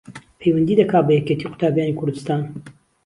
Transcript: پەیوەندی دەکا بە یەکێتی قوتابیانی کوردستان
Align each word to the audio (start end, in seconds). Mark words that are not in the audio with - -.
پەیوەندی 0.39 0.79
دەکا 0.81 0.99
بە 1.05 1.11
یەکێتی 1.19 1.49
قوتابیانی 1.51 1.97
کوردستان 1.99 2.41